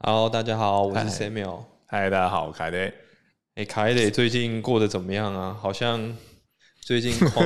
[0.00, 1.64] Hello，大家好，我是 Samuel。
[1.86, 2.94] 嗨，大家好，我凯雷。
[3.56, 5.52] 哎，凯德最近过得怎么样啊？
[5.60, 6.16] 好像
[6.82, 7.44] 最近 空，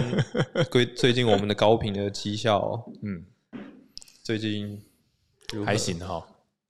[0.71, 3.25] 最最近我们的高频的绩效，嗯，
[4.23, 4.85] 最近
[5.65, 5.75] 还。
[5.79, 6.23] 行哈。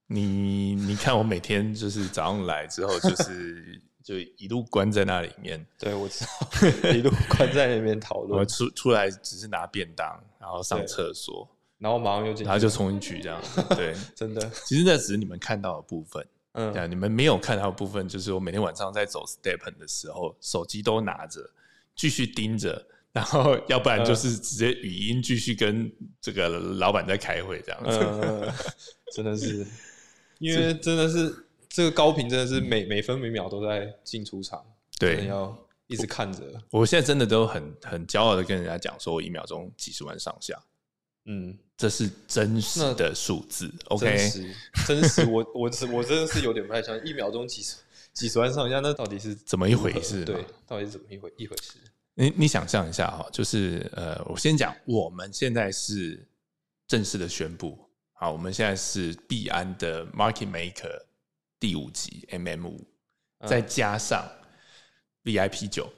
[0.06, 10.08] 你你看，我每天就是早上来之后，就是 就一路关在那里面，对，我知道，一路关在那边讨论 我论，出出来只是拿便当，
[10.38, 11.48] 然后上厕所，
[11.82, 13.42] 然后马上又然后就冲进去这样。
[13.70, 16.72] 对， 真的，其实那只是你们看到的部分，嗯。
[16.72, 21.50] 对啊，你们没有看到的部分，就是我每天晚上在走 step 的时候，手机都拿着，
[21.96, 22.86] 继续盯着。
[23.12, 27.98] 然后，要不然就是直接语音继续跟这个老板在开会这样子。
[28.00, 28.50] 嗯，
[29.12, 29.66] 真的是，
[30.38, 34.64] 因为真的是这个高频真的是每每分每秒都在进出场，
[34.98, 35.54] 对，要
[35.88, 40.58] 一直看着，我现在真的都很很骄傲的跟人家讲说，我一秒钟几十万上下，
[41.26, 43.66] 嗯，这是真实的数字。
[43.68, 44.54] 真 OK，实，
[44.86, 47.74] 真实，我我是我真的是有点不太相信，一秒钟几十
[48.12, 51.72] 几十万上下，那到底是怎么一回事嘛对，到底是怎么一回一回事？
[52.14, 56.24] 你你想象一下哈，就是呃，我先讲，我们现在是
[56.86, 57.76] 正式的宣布，
[58.12, 61.02] 好，我们现在是币安的 Market Maker
[61.58, 62.76] 第五级 MM 五、
[63.40, 64.24] 嗯再加上
[65.24, 65.92] VIP 九，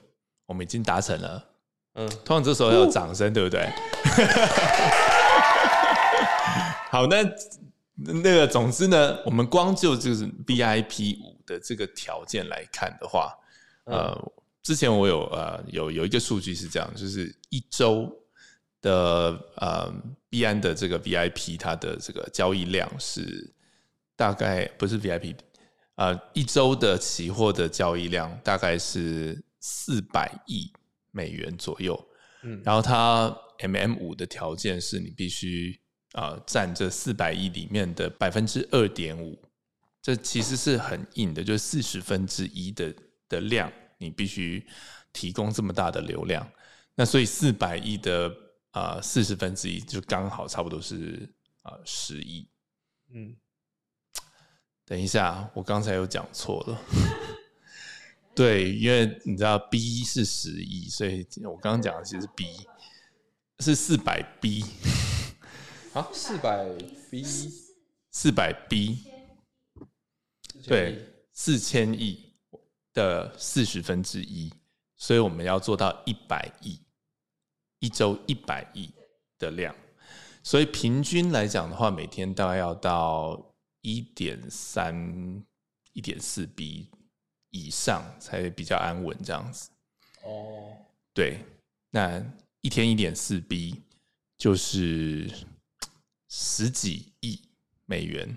[0.47, 1.47] 我们已经达成了。
[1.93, 3.69] 嗯，通常这时候要掌声，对不对？
[6.95, 7.29] 好，那
[7.93, 13.37] 那个总之呢，我们光就就是 VIP 五的这个条件来看的话，
[13.83, 14.31] 呃，
[14.63, 18.09] 之前我有呃有有一个数据是这样，就是一周
[18.81, 19.93] 的呃
[20.29, 23.53] 币安的这个 VIP 它的这个交易量是
[24.15, 25.35] 大概不是 VIP，
[25.95, 30.71] 呃，一周的期货的交易量大概是四百亿
[31.11, 32.07] 美元左右。
[32.43, 35.77] 嗯然后它 MM 五的条件是你必须
[36.15, 39.37] 啊、呃占这四百亿里面的百分之二点五，
[40.01, 42.93] 这其实是很硬的，就是四十分之一的
[43.29, 44.65] 的量，你必须
[45.13, 46.49] 提供这么大的流量。
[46.95, 48.33] 那所以四百亿的
[48.71, 51.29] 啊四十分之一就刚好差不多是
[51.63, 52.47] 啊十亿。
[53.13, 53.35] 嗯，
[54.85, 56.81] 等一下，我刚才有讲错了。
[58.33, 62.45] 对，因为你知道 B 是十亿，所以我刚刚讲的其实 B
[63.59, 64.65] 是四百 B，
[65.95, 66.67] 啊，四百
[67.09, 67.23] B，
[68.11, 68.97] 四百 B，
[70.67, 71.01] 对，
[71.31, 72.33] 四千亿
[72.93, 74.51] 的四十分之一，
[74.97, 76.81] 所以我们要做到一百亿，
[77.79, 78.93] 一周一百亿
[79.39, 79.73] 的量，
[80.43, 85.41] 所以平均来讲的话，每天大概要到一点三、
[85.93, 86.89] 一点四 B
[87.51, 89.69] 以上才比较安稳这样子。
[90.23, 90.75] 哦，
[91.13, 91.39] 对，
[91.91, 92.21] 那
[92.59, 93.81] 一天一点四 B
[94.37, 95.31] 就是
[96.37, 97.39] 十几亿
[97.85, 98.35] 美元。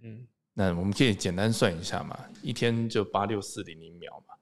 [0.00, 4.34] 嗯，那我们可以简单算一下嘛，一天就八六四零零秒嘛。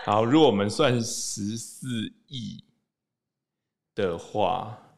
[0.06, 2.64] 好，如果我们算十四亿
[3.94, 4.96] 的话，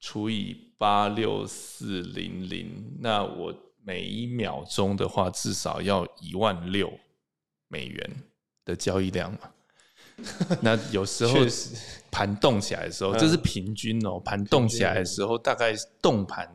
[0.00, 6.98] 除以八六四零零，那我每一秒钟的话，至少要一万六
[7.68, 8.22] 美元
[8.64, 9.52] 的交易量嘛。
[10.62, 11.40] 那有时候，
[12.10, 14.18] 盘动起来的时候，嗯这是平均哦。
[14.20, 16.48] 盘动起来的时候，大概动盘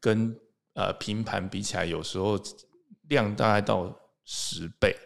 [0.00, 0.34] 跟
[0.74, 2.40] 呃平盘比起来，有时候
[3.08, 4.96] 量大概到十倍。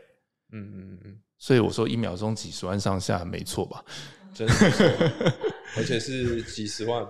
[0.53, 3.85] 嗯嗯嗯，所以我说一秒钟几十万上下，没错吧？
[4.33, 4.55] 真的
[5.77, 7.05] 而且是几十万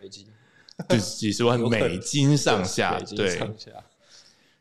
[0.00, 0.26] 美金，
[0.90, 3.38] 就是几十万美金上下，对。
[3.38, 3.70] 上下，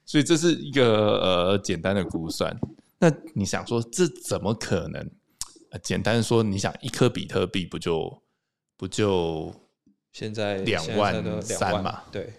[0.06, 2.56] 所以这是一个呃简单的估算。
[3.00, 5.10] 那你想说这怎么可能？
[5.74, 8.22] 呃、简单说，你想一颗比特币不就
[8.78, 9.52] 不就
[10.12, 12.32] 现在两万三嘛对，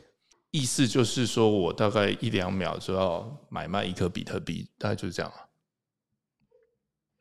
[0.53, 5.49] 意思就是说我大概一两秒就要买卖一颗比特币，大概就是这样啊，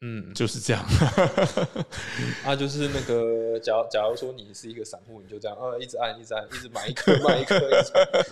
[0.02, 0.85] 嗯，就是这样。
[2.46, 7.91] 啊，就是那个，假如假如说你是一个散户，你就这样，呃，一直按，一直按，一直买一颗，卖一颗，一直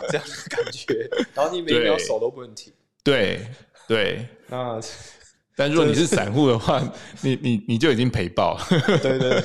[0.10, 2.72] 这样的感觉，然后你每一秒手都不能停。
[3.04, 3.48] 对
[3.88, 4.80] 对，那
[5.56, 6.82] 但如果你是散户的话，
[7.22, 8.66] 你你你就已经赔爆了。
[9.02, 9.44] 对对。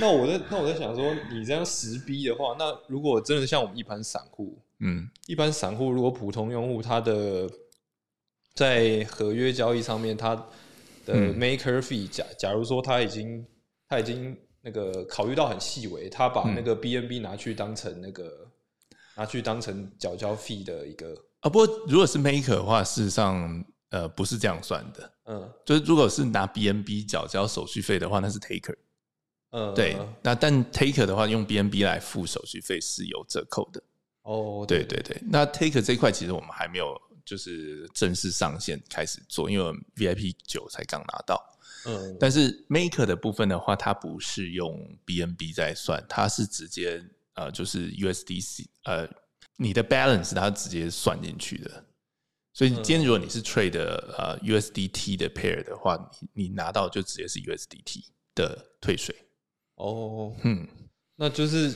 [0.00, 7.50] 那我在那我在想说，你这样十逼的话，那如果真的像我们一般散户，嗯一般散户如果普通用户，他的
[8.54, 10.36] 在合约交易上面，他
[11.04, 13.44] 的嗯 maker fee 假假如说他已经
[13.88, 18.30] 他已经那个考虑到很细微，他把嗯那个 BNB 拿去当成那个
[19.16, 25.12] 拿去当成缴交 fee 的一个啊，不过如果是 maker 的话，事实上呃不是这样算的。
[25.26, 28.74] 嗯就是如果是拿 BNB 缴交手续费的话，那是 taker。
[29.52, 33.82] 嗯对，那但 taker 的话，用 BNB 来付手续费是有折扣的。
[34.22, 41.42] 哦，对对对，那 taker 这一块其实我们还没有就是正式上线开始做，因为我们 VIP 九才刚拿到。
[41.86, 47.02] 嗯，但是 Maker 的部分的话，它不是用 BNB 在算，它是直接
[47.34, 49.08] 呃就是 USDC 呃
[49.56, 51.84] 你的 balance 它直接算进去的。
[52.60, 55.96] 所以今天如果你是 trade 呃 USDT 的 pair 的话，
[56.34, 58.04] 你你拿到就直接是 USDT
[58.34, 59.16] 的退税。
[59.76, 60.68] 哦，嗯，
[61.16, 61.74] 那就是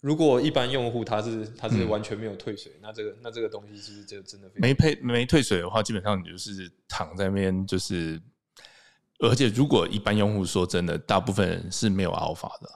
[0.00, 8.20] 如果一般用户他是他是完全没有退税，那这个那这个东西其实就真的没配没退税的话，基本上你就是躺在那边，就是，
[9.20, 12.68] 而且如果一般用户说真的，大部分人是没有 alpha 的。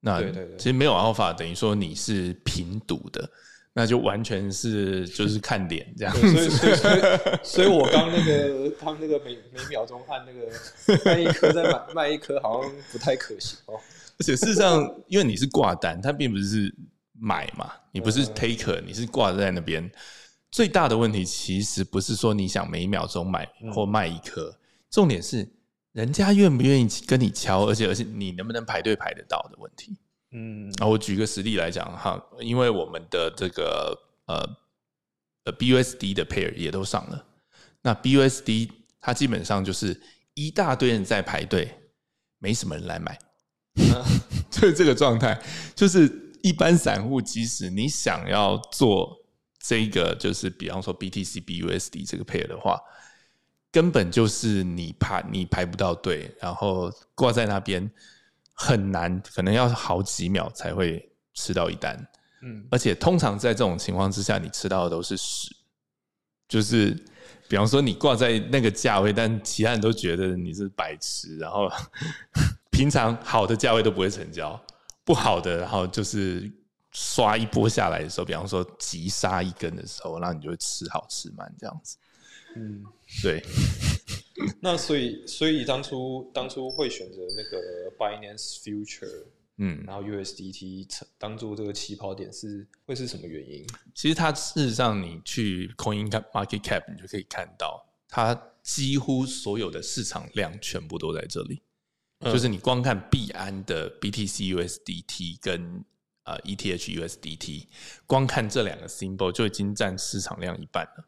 [0.00, 0.56] 那对对对。
[0.56, 3.30] 其实没有 alpha 等于说你是平赌的，
[3.78, 6.48] 那就完全是就是看脸这样对，所以。
[6.48, 7.00] 所以所以，
[7.44, 13.78] 所以我刚那个刚那个每每秒钟按那个 卖一颗再买卖一颗，好像不太可行哦。
[14.18, 16.74] 而且事实上，因为你是挂单，它并不是
[17.20, 19.90] 买嘛，你不是嗯 taker，你是挂在那边。
[20.50, 24.56] 最大的问题其实不是说你想每一秒钟买嗯或卖一颗，
[24.90, 25.46] 重点是
[25.92, 29.94] 人家愿不愿意跟你敲，而且而且你能不能排队排得到的问题。
[30.38, 34.46] 嗯啊，我举个实例来讲哈，因为我们的这个呃
[35.44, 37.24] 呃 BUSD 的 pair 也都上了，
[37.80, 39.98] 那 BUSD 它基本上就是
[40.34, 41.74] 一大堆人在排队，
[42.38, 43.18] 没什么人来买，
[44.50, 45.40] 就是这个状态。
[45.74, 49.16] 就是一般散户，即使你想要做
[49.58, 52.78] 这个，就是比方说 BTC BUSD 这个 pair 的话，
[53.72, 57.90] 根本就是你排你排不到队，然后挂在那边
[58.56, 61.96] 很难，可能要好几秒才会吃到一单。
[62.42, 65.54] 嗯，而且通常在这种情况之下，你吃到的都是屎，
[66.48, 66.90] 就是
[67.48, 71.70] 比方说你挂在那个价位，但其他人都觉得你是白痴，然后
[72.72, 74.58] 平常好的价位都不会成交，
[75.04, 76.50] 不好的，然后就是
[76.92, 81.96] 刷一波下来的时候，比方说急杀一根的时候，然后你就会吃好吃满这样子。
[82.56, 82.82] 嗯，
[83.22, 83.42] 对，
[84.60, 89.24] 那所以所以当初当初会选择那个 Binance Future，
[89.58, 90.86] 嗯，然后 USDT
[91.18, 93.66] 当做这个起跑点是会是什么原因？
[93.94, 101.62] 其实它事实上，你去 Coin Market Cap，你就可以看到，它几乎所有的市场量全部都在这里。
[102.20, 105.84] 嗯就是你光看币安的 BTC USDT 跟
[106.24, 107.66] 呃 ETH USDT，
[108.06, 111.04] 光看这两个 symbol 就已经占市场量一半了。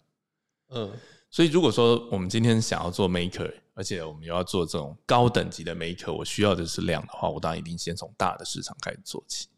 [0.71, 0.93] 嗯
[1.31, 9.49] 所以如果说我们今天想要做 maker，而且我们又要做这种高等级的 maker，我需要的是量的话，我当然一定先从大的市场开始做起。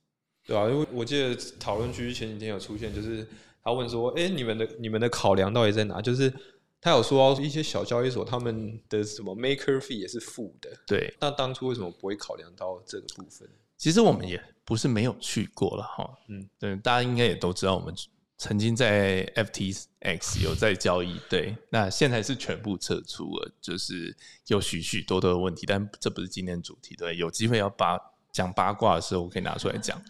[0.44, 3.26] 对啊，因为我记得讨论区前几天有出现，就是
[3.62, 6.32] 他问说：“哎、你们的你们的考量到底在哪？”就是
[6.80, 13.48] 他有说一些小交易所他们的什么 maker fee 也是负的，对，那当初为什么不会考量到这个部分？
[13.76, 17.94] 其实我们也不是没有去过了哈，嗯嗯，对，大家应该也都知道，我们
[18.40, 24.16] 曾经在 FTX 有在交易，对，那现在是全部撤出了，就是
[24.46, 27.98] 有许许多多的问题，但这不是今天主题，对，有机会要八
[28.32, 30.02] 讲八卦的时候，我可以拿出来讲。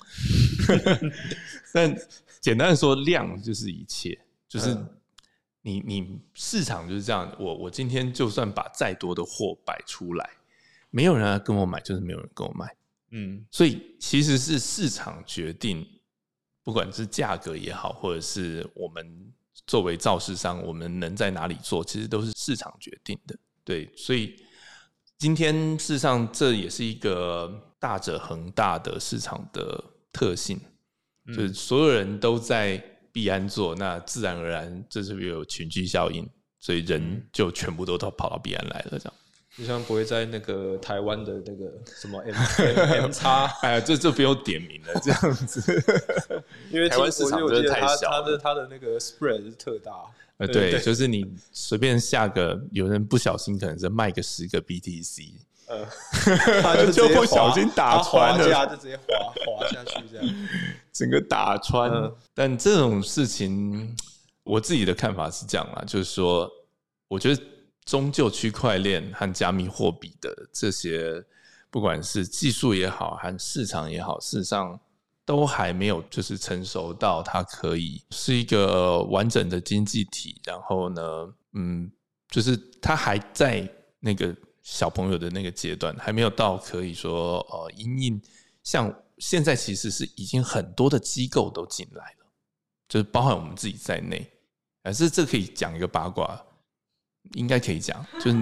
[1.74, 1.92] 但
[2.40, 4.16] 简单的说，量就是一切，
[4.48, 4.88] 就是嗯
[5.62, 10.30] 你你市场就是这样，我我今天就算把再多的货摆出来，
[10.90, 12.72] 没有人来跟我买，就是没有人跟我买。
[13.10, 15.84] 嗯所以其实是市场决定，
[16.70, 19.04] 不管是价格也好，或者是我们
[19.66, 23.36] 作为造市商，我们能在哪里做，其实都是市场决定的。
[23.64, 24.36] 对，所以
[25.18, 30.60] 今天事实上这也是一个大者恒大的市场的特性，
[31.26, 32.78] 就是所有人都在
[33.10, 36.24] 币安做，那自然而然这是不是有群居效应？
[36.60, 39.14] 所以人就全部都都跑到币安来了，这样。
[39.56, 42.34] 就像不会在那个台湾的那个什么 M
[42.76, 45.60] M, M 叉，哎呀，这这不用点名了，这样子。
[46.70, 49.92] 因为台湾市场真的太小了他的它的那个 spread 是特大，
[50.38, 55.32] 呃，对对，就是你随便下个，有人不小心可能是卖个十个 BTC，
[55.66, 55.84] 呃，
[56.62, 60.48] 他就就不小心打穿了价就直接滑滑下去这样。
[60.92, 61.90] 整个打穿。
[61.90, 63.94] 嗯但这种事情，
[64.44, 66.50] 我自己的看法是这样啦，就是说，
[67.08, 67.42] 我觉得
[67.90, 71.20] 终究区块链和加密货币的这些，
[71.70, 74.78] 不管是技术也好，和市场也好，事实上
[75.24, 80.40] 都还没有就是成熟到它可以是一个完整的经济体。
[80.44, 81.02] 然后呢，
[81.54, 81.90] 嗯，
[82.28, 83.68] 就是它还在
[83.98, 84.32] 那个
[84.62, 88.22] 小朋友的那个阶段，还没有到可以说呃，因应
[88.62, 92.26] 像现在其实是已经很多的机构都进来了，
[92.88, 94.24] 就是包含我们自己在内。
[94.84, 96.40] 可是这可以讲一个八卦，
[97.34, 98.36] 应该可以讲，就是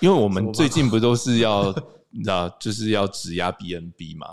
[0.00, 1.72] 因为我们最近不都是要
[2.10, 4.26] 你知道，就是要质押 BNB 嘛，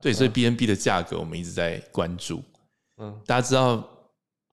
[0.00, 2.42] 对，所以 BNB 的价格我们一直在关注。
[2.98, 3.88] 嗯，大家知道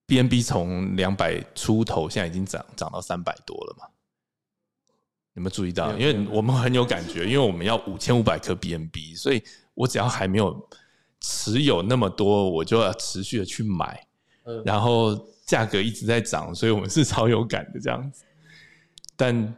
[0.07, 3.87] BNB 从两百出头，现在已经涨涨到三百多了嘛？
[5.33, 5.91] 有没有注意到？
[5.97, 10.69] 因为我们很有感觉，因为我们要五千五百颗 BNB，所以我只要还没有
[11.19, 14.07] 持有那么多，我就要持续的去买，
[14.45, 18.23] 嗯然后价格一直在涨，所以我们是超有感的这样子。
[19.15, 19.55] 但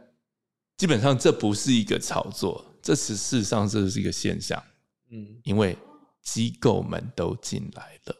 [0.76, 4.62] 基本上这不是一个炒作，这是事实上这是一个现象。
[5.10, 5.76] 嗯因为
[6.22, 8.16] 机构们都进来了，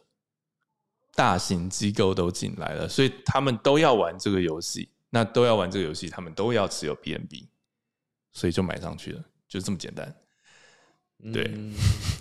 [1.13, 4.89] 大型机构都进来了，所以他们都要玩这个游戏。
[5.11, 7.47] 那都要玩这个游戏，他们都要持有 BNB，
[8.31, 10.15] 所以就买上去了，就这么简单。
[11.33, 11.73] 对嗯，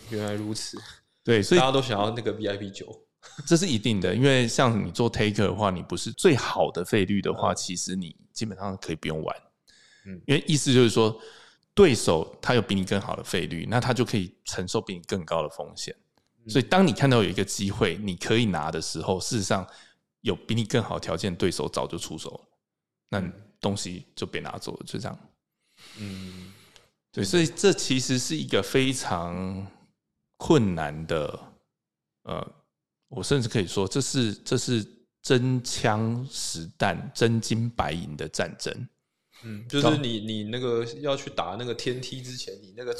[0.09, 0.79] 原来如此，
[1.23, 3.07] 对，所以大家都想要那个 VIP 九。
[3.47, 9.37] 这是一定的，因为像你做 Taker 的话，你不是最好的费率的话，嗯其实你基本上可以不用玩。
[10.07, 11.21] 嗯因为意思就是说，
[11.75, 15.95] 对手他有比你更好的费率，那他就可以承受比你更高的风险。
[16.45, 19.67] 嗯所以，当你看到有一个机会你可以拿的时候，事实上
[20.23, 22.41] 有比你更好条件对手早就出手了，
[23.11, 25.19] 那东西就被拿走了，就这样。
[25.99, 26.53] 嗯
[27.13, 29.67] 对，所以这其实是一个非常
[30.37, 31.39] 困难的，
[32.23, 32.53] 呃，
[33.09, 34.87] 我甚至可以说，这是这是
[35.23, 38.89] 真枪实弹、真金白银的战争。
[39.45, 42.93] 嗯，就是你你那个要去打那个天梯之前，你那个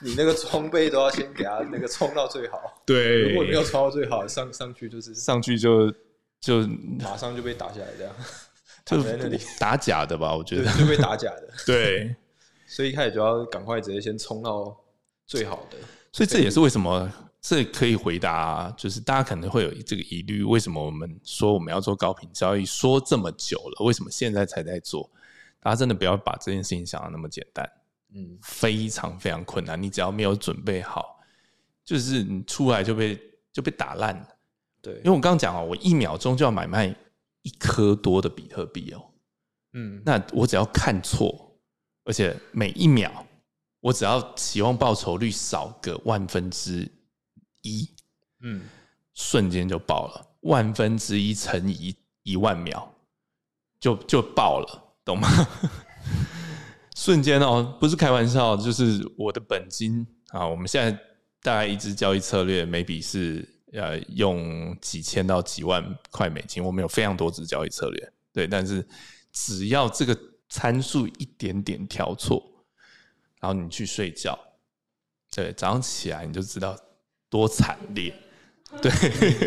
[0.00, 2.58] 你那个装备都要先给他那个冲到最好。
[2.86, 5.92] 对如果没有冲到最好，上上去就是上去就
[6.40, 6.66] 就
[6.98, 8.14] 马上就被打下来，这样
[8.86, 10.72] 就躺在那里，打假的吧，我觉，得。
[10.78, 11.52] 就被打假的。
[11.66, 12.16] 对，
[12.66, 14.74] 所以一开始就要赶快直接先冲到
[15.26, 15.76] 最好的。
[16.10, 25.10] 所以这也是为什么这可以回答，就是大家可能会有这个疑虑，为什么我们说我们要做高频交易，说这么久了，为什么现在才在做？
[25.58, 27.68] 大家真的不要把这件事情想的那么简单，
[28.14, 29.80] 嗯非常非常困难。
[29.80, 31.20] 你只要没有准备好，
[31.84, 33.20] 就是你出来就被
[33.52, 34.28] 就被打烂了。
[34.80, 36.94] 对因为，我刚刚讲哦，我一秒钟就要买卖
[37.42, 39.02] 一颗多的比特币哦，
[39.72, 41.56] 嗯那我只要看错，
[42.04, 43.26] 而且每一秒
[43.80, 46.88] 我只要期望报酬率少个万分之
[47.62, 47.88] 一，
[48.40, 48.62] 嗯
[49.14, 52.88] 瞬间就爆了，万分之一乘以一万秒，
[53.78, 55.28] 就就爆了，懂吗？
[56.96, 60.92] 瞬间哦，不是开玩笑，就是我的本金啊，我们现在
[61.42, 68.86] 大概一支交易策略，maybe 是呃用几千到几万块美金，我们有非常多支交易策略，对，但是
[69.32, 70.16] 只要这个
[70.48, 72.42] 参数一点点调错，
[73.40, 74.38] 然后你去睡觉，
[75.30, 76.78] 对，早上起来你就知道
[77.32, 78.14] 多惨烈。
[78.80, 78.90] 对，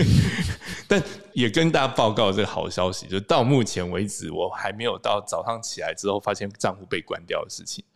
[0.87, 1.01] 但
[1.33, 7.83] 也跟大家报告这个好消息，就到目前为止，我还没有到早上起来之后发现账户被关掉的事情。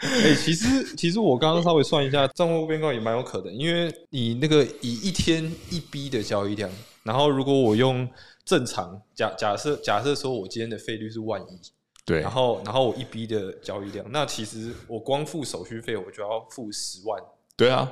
[0.00, 6.68] 哎、其实其实我刚刚稍微算一下，账户变高也蛮有可能，因为你那个以一天一 B 的交易量，
[7.04, 8.08] 然后如果我用
[8.44, 11.60] 正常假假设假设说我今天的费率是万一，
[12.04, 17.22] 对然后然后我一 B 的交易量，那其实我光付手续费我就要付十万，
[17.56, 17.90] 对啊，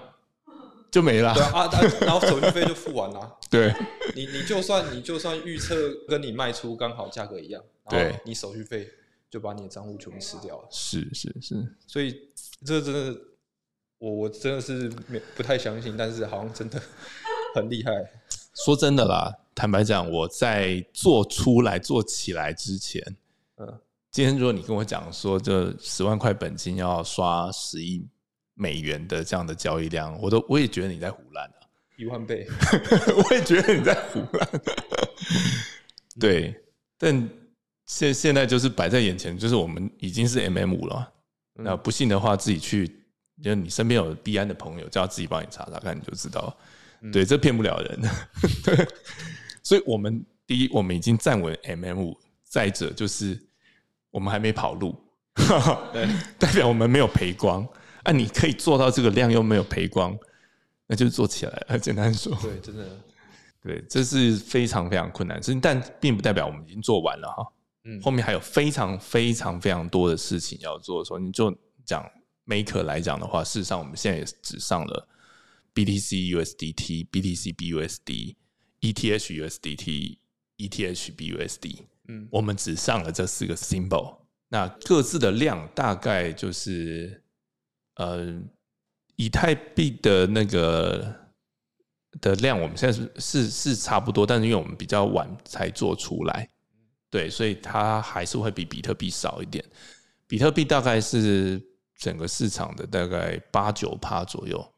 [0.90, 1.42] 就没了对。
[1.42, 1.68] 啊，
[2.02, 3.38] 然后手续费就付完了。
[3.50, 3.72] 对
[4.14, 5.74] 你你就算你就算预测
[6.08, 8.88] 跟你卖出刚好价格一样，然对后你手续费
[9.30, 12.28] 就把你的账户全部吃掉了，是是是，所以
[12.64, 13.20] 这真的
[13.98, 16.80] 我我真的是没不太相信，但是好像真的
[17.54, 17.92] 很厉害。
[18.64, 23.02] 说真的啦，坦白讲，我在做出来做起来之前，
[23.56, 23.80] 嗯
[24.10, 28.06] 今天如果你跟我讲说这十万块本金要刷十亿
[28.54, 31.56] 美元的这样的交易量，我都我也觉得你在胡乱啊。
[31.96, 32.46] 一万倍，
[33.28, 34.48] 我也觉得你在胡乱。
[36.18, 36.54] 对，
[36.98, 37.28] 但
[37.86, 41.12] 现现在就是摆在眼前，就是我们已经是 MM 五了。
[41.56, 42.90] 嗯那不信的话，自己去，
[43.40, 46.52] 就你身边有币安的朋友，叫他自己帮你查查看，你就知道。
[47.12, 48.00] 对，这骗不了人。
[48.64, 48.88] 对，
[49.62, 53.40] 所以我们第一，我们已经站稳 MM 五；再者就是
[54.10, 55.00] 我们还没跑路，
[55.92, 56.08] 对，
[56.40, 57.64] 代表我们没有赔光。
[58.04, 60.16] 啊，你可以做到这个量又没有赔光，
[60.86, 61.78] 那就做起来了。
[61.80, 62.86] 简单说，对，真的，
[63.62, 67.46] 对，这是非常非常困难但并不代表我们已经做完了哈。
[67.84, 68.00] 嗯。
[68.02, 72.04] 后面还有非常非常非常多的事情要做的时候，你就讲
[72.46, 75.08] Maker 来讲的话，事实上我们现在也只上了
[75.74, 78.34] BTC USDT、BTC BUSD、
[78.82, 80.18] ETH USDT、
[80.58, 82.28] ETH BUSD，嗯。
[82.30, 84.18] 我们只上了这四个 symbol，
[84.50, 87.22] 那各自的量大概就是
[87.96, 88.34] 呃，
[89.16, 91.14] 以太币的那个
[92.20, 96.48] 的量，我们现在是是是差不多，但是因为我们比较晚才做出来，
[97.10, 99.64] 对，所以它还是会比比特币少一点。
[100.26, 101.62] 比特币大概是
[101.96, 104.74] 整个市场的大概八九趴左右，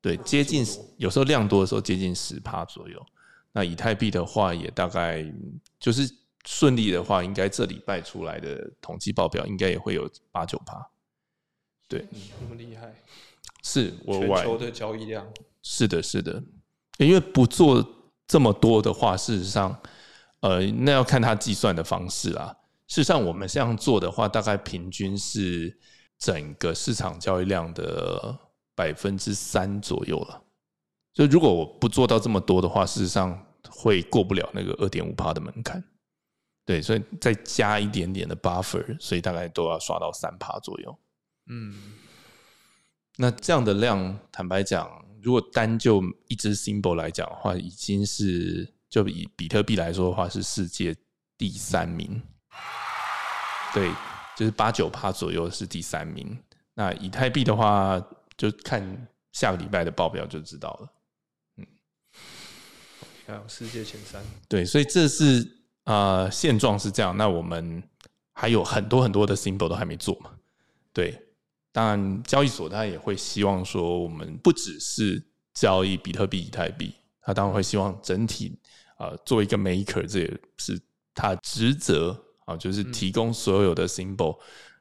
[0.00, 0.64] 对，接近
[0.96, 3.00] 有时候量多的时候接近十趴左右。
[3.52, 5.24] 那以太币的话，也大概
[5.78, 6.08] 就是
[6.46, 10.76] 顺利的话，应该这礼拜出来的统计报表应该也会有八九趴。
[11.90, 12.94] 对，嗯那么厉害，
[13.64, 15.26] 是国外全球的交易量，
[15.60, 16.40] 是的，是的，
[16.98, 17.84] 因为不做
[18.28, 19.76] 这么多的话，事实上，
[20.38, 22.56] 呃，那要看它计算的方式啦。
[22.86, 25.76] 事实上，我们这样做的话，大概平均是
[26.16, 28.38] 整个市场交易量的
[28.76, 30.40] 百分之三左右了。
[31.12, 33.36] 就如果我不做到这么多的话，事实上
[33.68, 35.82] 会过不了那个二点五趴的门槛。
[36.64, 40.96] 对，所以再加一点点的 buffer，所以大概都要刷到三趴左右。
[41.52, 41.74] 嗯，
[43.16, 50.94] 那这样的量，坦白讲，如果单就一只 symbol 来讲的话，已经是就以比特币来说的话，是世界
[51.36, 52.22] 第三名。
[53.74, 53.92] 对，
[54.36, 56.38] 就是八九趴左右是第三名。
[56.74, 58.00] 那以太币的话，
[58.36, 61.66] 就看下个礼拜的报表就知道了。
[63.26, 67.16] 还有世界前三，对，所以这是呃现状是这样。
[67.16, 67.82] 那我们
[68.34, 70.30] 还有很多很多的 symbol 都还没做嘛？
[70.92, 71.29] 对，
[71.72, 75.22] 当然交易所它也会希望说，我们不只是
[75.54, 78.58] 交易比特币、以太币，它当然会希望整体
[78.98, 80.80] 呃做一个 maker，这也是
[81.14, 84.38] 它的职责啊，就是提供所有的 symbol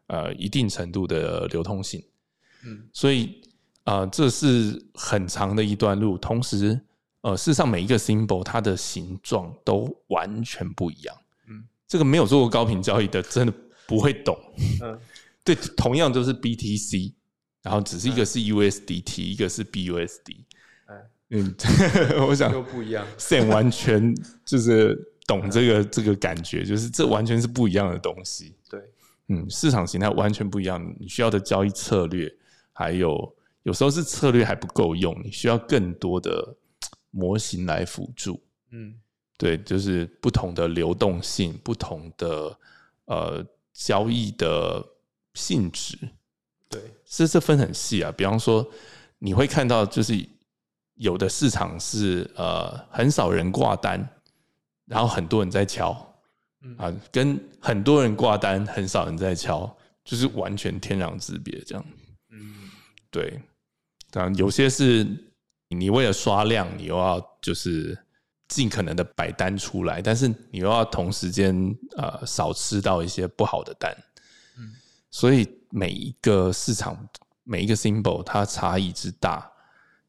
[0.08, 2.04] 呃一定程度的流通性。
[2.66, 3.42] 嗯，所以
[3.84, 6.80] 呃这是很长的一段路，同时
[7.22, 11.16] 呃事实上每一个 symbol 它的形状都完全不一样。
[11.48, 13.54] 嗯，这个没有做过高频交易的真的
[13.88, 14.38] 不会懂。
[14.82, 15.00] 嗯，
[15.56, 17.14] 对，同样都是 BTC，
[17.64, 20.46] 然后只是一个是 USDT，、一个是 BUSD。
[20.86, 20.96] 哎，
[21.30, 21.56] 嗯，
[22.28, 24.14] 我想又不一样，Sam 完全
[24.46, 28.56] 就是懂这个这个感觉，就是这完全是不一样的东西。
[28.70, 28.80] 对，
[29.30, 32.32] 嗯，市场形态完全不一样，你需要的交易策略，
[32.72, 36.56] 还有有时候是策略还不够用，你需要更多的
[37.10, 38.40] 模型来辅助。
[38.72, 38.94] 嗯，
[39.36, 42.58] 对，就是不同的流动性，不同的
[43.06, 44.86] 呃交易的
[45.34, 45.98] 性质，
[46.70, 48.12] 对，这这分很细啊。
[48.12, 48.68] 比方说，
[49.18, 50.14] 你会看到就是
[50.96, 54.08] 有的市场是呃很少人挂单，
[54.86, 55.96] 然后很多人在敲
[56.62, 61.86] 嗯啊，跟很多人挂单，很少人在敲，就是完全天壤之别这样。
[62.32, 62.70] 嗯，
[63.10, 63.42] 对，
[64.12, 65.08] 当然有些是
[65.70, 67.98] 你为了刷量，你又要就是
[68.50, 71.56] 尽可能的摆单出来，但是你又要同时间
[71.96, 74.04] 呃少吃到一些不好的单，嗯，
[75.12, 77.08] 所以每一个市场
[77.44, 79.52] 每一个 symbol 它差异之大，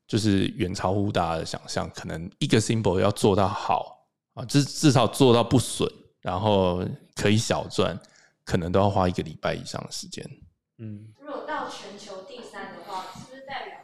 [0.06, 1.88] 就是远超乎大家的想象。
[1.90, 7.98] 可能一个 symbol 要做到好啊，至至少做到不损，然后可以小赚，
[8.44, 10.24] 可能都要花一个礼拜以上的时间。
[10.78, 13.78] 嗯，如果到全球第三的话，是不是代表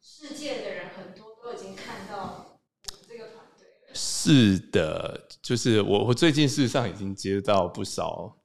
[0.00, 2.58] 世界的人很多都已经看到
[3.06, 3.94] 这个团队了？
[3.94, 8.36] 是的，就是我我最近事实上已经接到不少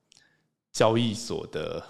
[0.71, 1.85] 交易所的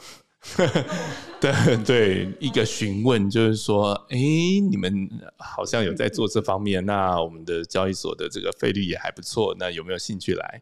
[1.40, 10.62] 对对一个询问，就是说，哎、你们好像有在做这方面，那我们的交易所的这个费率也还不错，那有没有兴趣来？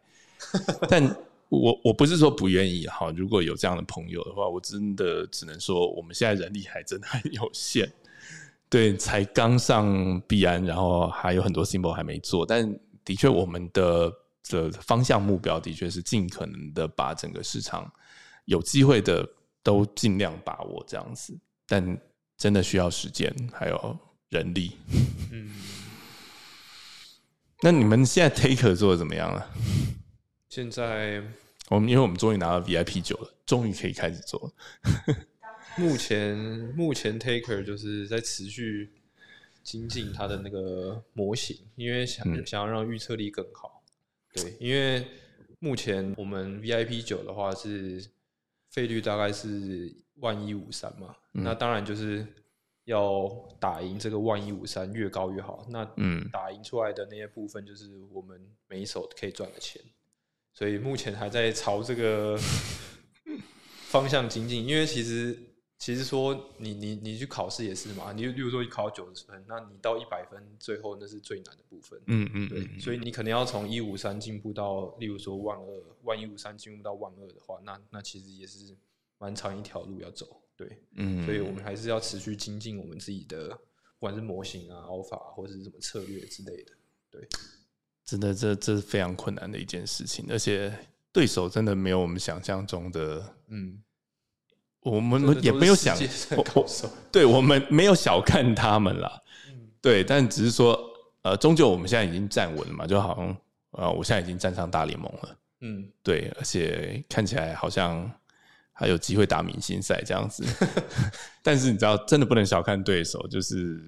[0.89, 1.03] 但
[1.49, 7.89] 我我不是说不愿意哈，如果有这样的朋友的话，我真的只能说，我们现在人力还真的很有限。
[8.67, 14.11] 对，才刚上币安，然后还有很多 symbol 还没做，但的确我们的
[14.49, 17.89] 的方向目标的确是尽可能的把整个市场
[18.45, 19.25] 有机会的
[19.65, 21.99] 都尽量把握这样子，但
[22.37, 23.97] 真的需要时间还有
[24.29, 24.77] 人力。
[25.31, 25.49] 嗯，
[27.63, 29.51] 那你们现在 Taker 做的怎么样了？
[30.49, 31.23] 现在
[31.69, 35.15] 我们因为我们终于拿到 VIP 九了，终于可以开始做了。
[35.77, 36.37] 目前
[36.75, 38.93] 目前 Taker 就是在持续
[39.63, 43.83] 精进它的那个模型，因为想、嗯想要让预测力更好。
[44.31, 45.07] 对，因为
[45.57, 48.05] 目前我们 VIP 九的话是
[48.75, 52.27] 费率大概是万一五三嘛，嗯那当然就是
[52.83, 55.65] 要打赢这个万一五三越高越好。
[55.69, 59.81] 那嗯打赢出来的那些部分就是我们每一手可以赚的钱，
[60.53, 62.37] 所以目前还在朝这个
[63.87, 64.67] 方向精进。
[64.67, 65.37] 因为其实
[65.85, 72.01] 其实说你你你去考试也是嘛，你例如说你考九十分，那你到一百分，最后那是最难的部分。
[72.07, 78.75] 嗯嗯对，嗯，所以你可能要从一五三进步到，例如说万二，万一五三进步到万二的话，那那其实也是
[79.19, 80.41] 蛮长一条路要走。
[80.57, 86.71] 对，嗯，所以我们还是要持续精进我们自己的，不管是模型啊、alpha 或者是什么策略之类的。
[87.11, 87.21] 对
[88.03, 90.75] 真的这这是非常困难的一件事情，而且
[91.11, 93.83] 对手真的没有我们想象中的，嗯，
[94.85, 95.97] 我们也没有想。
[97.11, 99.21] 对我们没有小看他们啦。
[99.49, 100.79] 嗯对，但只是说，
[101.23, 103.37] 呃，终究我们现在已经站稳了嘛，就好像，
[103.71, 108.11] 呃，我现在已经站上大联盟了，嗯，对，而且看起来好像
[108.73, 110.43] 还有机会打明星赛这样子。
[111.43, 113.79] 但是你知道，真的不能小看对手，就是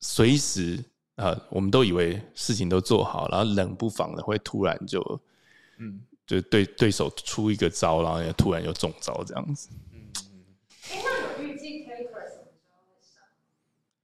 [0.00, 0.76] 随时
[1.16, 5.00] 啊、呃我们都以为事情都做好，然后冷不防的会突然就，
[5.78, 9.70] 嗯，就对对手出一个招，然后也突然又中招这样子。
[10.90, 13.24] 哎，那有预计 Taker 什么时候会上？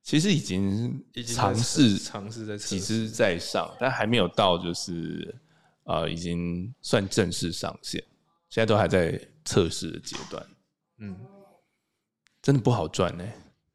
[0.06, 5.34] 其实已经已经尝试尝试在测几试在上，但还没有到就是
[5.82, 8.00] 呃，已经算正式上线，
[8.48, 10.46] 现在都还在测试的阶段，
[10.98, 11.16] 嗯。
[12.40, 13.24] 真的不好赚呢、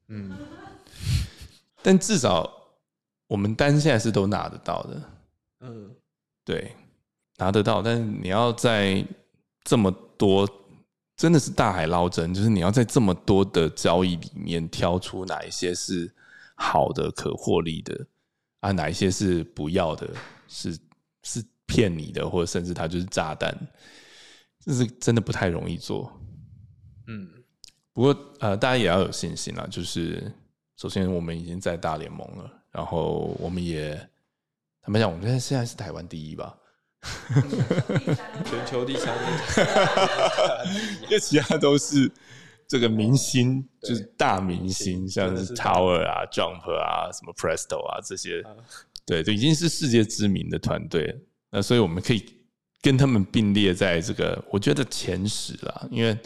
[0.07, 0.37] 嗯。
[1.81, 2.49] 但至少
[3.27, 5.03] 我们单现在是都拿得到的，
[5.59, 5.93] 嗯。
[6.45, 6.73] 对，
[7.35, 7.81] 拿得到。
[7.81, 9.05] 但是你要在
[9.65, 10.47] 这么多，
[11.17, 16.09] 真的是大海捞针，就是你要在这么多的交易里面挑出哪一些是
[16.61, 18.05] 好的、可获利的
[18.59, 20.07] 啊，哪一些是不要的，
[20.47, 20.77] 是
[21.23, 23.51] 是骗你的，或者甚至它就是炸弹，
[24.63, 26.11] 这是真的不太容易做。
[27.07, 27.27] 嗯
[27.93, 29.67] 不过呃，大家也要有信心啦。
[29.69, 30.31] 就是
[30.77, 33.95] 首先我们已经在大联盟了，然后我们也
[34.81, 36.55] 坦白讲，我们现在现在是台湾第一吧，
[38.45, 39.27] 全球第三名，
[41.03, 42.09] 因为其他都是
[42.71, 48.55] 这个明星，对就是大明星，像是 Tower 啊、Jump 啊、什么 Presto 啊这些啊，
[49.05, 51.13] 对，就已经是世界知名的团队。
[51.49, 52.23] 那所以我们可以
[52.81, 56.17] 跟他们并列在这个，我觉得前十啦，因为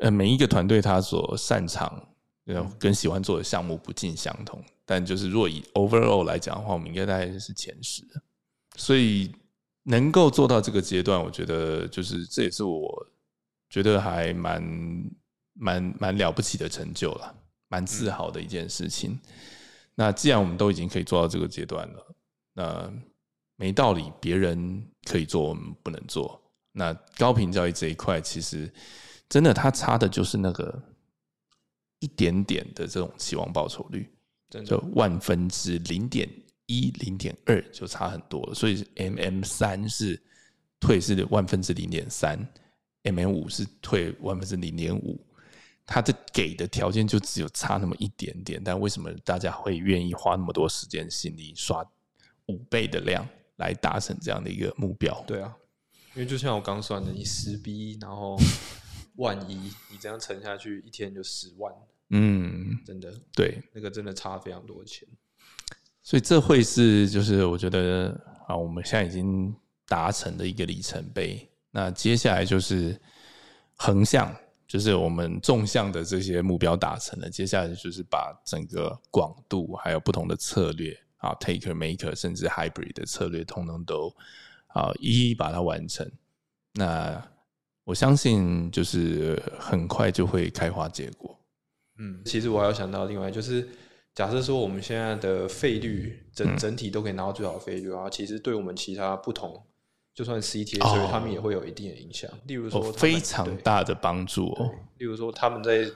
[0.00, 2.02] 呃每一个团队他所擅长。
[2.48, 8.04] 呃跟喜欢做的项目不尽相同，但就是如果以 overall 来讲的话，我们应该大概是前十。
[8.76, 9.32] 所以
[9.82, 13.04] 能够做到这个阶段，我觉得就是这也是我
[13.68, 14.62] 觉得还蛮
[15.58, 17.34] 蛮蛮了不起的成就了，
[17.68, 19.18] 蛮自豪的一件事情。
[19.94, 22.16] 那既然我们都已经可以做到这个阶段了，
[22.52, 22.92] 那
[23.56, 26.40] 没道理别人可以做，我们不能做。
[26.72, 28.70] 那高频交易这一块，其实
[29.28, 30.82] 真的它差的就是那个
[32.00, 34.12] 一点点的这种期望报酬率。
[34.50, 36.28] 真的就万分之零点
[36.66, 38.54] 一、零点二就差很多了。
[38.54, 40.22] 所以 M M 三是
[40.78, 42.38] 退是万分之零点三
[43.02, 45.25] ，M M 五是退万分之零点五。
[45.86, 51.88] 它的给的条件就只有差那么一点点，但为什么大家会愿意花那么多时间、心力刷
[52.46, 55.22] 五倍的量来达成这样的一个目标？
[55.26, 55.56] 对啊，
[56.14, 58.36] 因为就像我刚算的，你十 B，然后
[59.16, 59.54] 万一
[59.90, 61.72] 你这样乘下去，一天就十万，
[62.10, 65.08] 嗯，真的，对，那个真的差非常多钱。
[66.02, 68.08] 所以这会是就是我觉得
[68.46, 69.54] 啊，我们现在已经
[69.86, 71.48] 达成的一个里程碑。
[71.70, 73.00] 那接下来就是
[73.74, 74.34] 横向，
[74.76, 84.14] 就是我们纵向的这些目标达成了，接下来就是把整个广度还有不同的策略啊，taker、maker 甚至 hybrid 的策略，通通都
[84.66, 86.06] 啊一一把它完成。
[86.74, 87.26] 那
[87.84, 91.34] 我相信就是很快就会开花结果。
[91.96, 93.66] 嗯，其实我还有想到另外就是，
[94.14, 99.64] 假设说我们现在的费率整嗯整体都可以拿到最好的费率的话，其实对我们其他不同，
[100.16, 102.30] 就算 CTA，、哦所以他们也会有一定的影响。
[102.46, 104.74] 例如说非常大的帮助哦。
[104.96, 105.88] 例如说他们在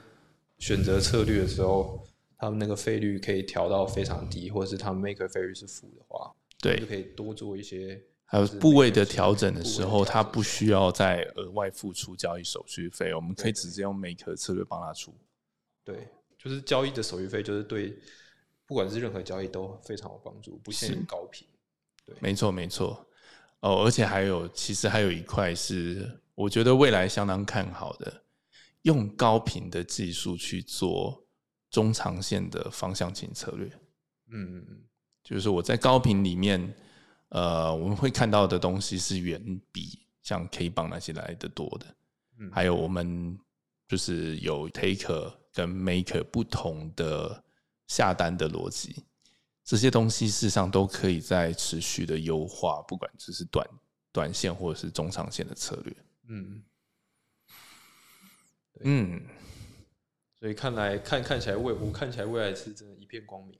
[0.59, 2.07] 选择策略的时候，
[2.37, 7.99] 他们那个费率可以调到非常低，或者是他们 maker 费率是负的话，对就可以多做一些。
[8.25, 15.13] 还有部位的是调整的时候，调整它不需要再额外付出交易手续费，我们可以直接用 Maker 策略帮他出。
[15.83, 16.07] 对，
[16.37, 17.97] 就是交易的手续费，就是对
[18.67, 21.45] 不管是任何交易都非常有帮助，不限高频。
[22.05, 23.03] 对没错，没错。
[23.61, 28.23] 哦，而且还有，其实还有一块是我觉得未来相当看好的，
[28.81, 31.23] 用高频的技术去做
[31.69, 33.71] 中长线的方向性策略。
[34.33, 34.65] 嗯
[35.23, 36.73] 就是说我在高频里面，
[37.29, 41.85] 呃，我们会看到的东西是远比像 K 棒那些来的多的。
[42.39, 43.37] 嗯还有我们
[43.87, 47.43] 就是有 taker 跟 maker 不同的
[47.87, 49.03] 下单的逻辑，
[49.63, 53.65] 这些东西事实上都可以在持续的优化，不管只是短
[54.11, 55.95] 短线或者是中长线的策略。
[56.27, 56.63] 嗯，
[58.81, 59.21] 嗯，
[60.39, 63.57] 所以看来看看起来未我看起来未来是真的一片光明。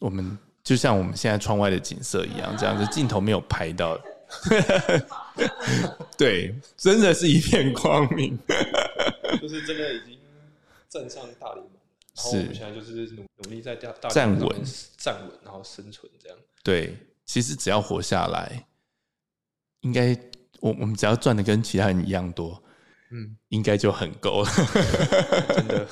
[0.00, 3.98] 我们就像我们现在窗外的景色一样，这样子镜头没有拍到，
[6.18, 8.38] 对，真的是一片光明。
[9.40, 10.18] 就是真的已经
[10.88, 11.64] 站上大联
[12.14, 14.62] 然后是我们现在就是努努力在大大站稳
[14.96, 16.38] 站稳，然后生存这样。
[16.62, 18.66] 对，其实只要活下来，
[19.80, 20.16] 应该
[20.60, 22.62] 我我们只要赚的跟其他人一样多，
[23.10, 24.50] 嗯，应该就很够了。
[25.48, 25.88] 真的，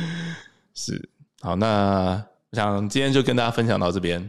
[0.74, 4.28] 是好，那我想今天就跟大家分享到这边。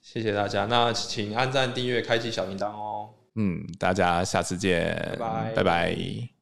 [0.00, 3.10] 谢谢大家，那请按赞、订阅、开启小铃铛哦。
[3.34, 6.41] 嗯，大家下次见，拜拜拜拜。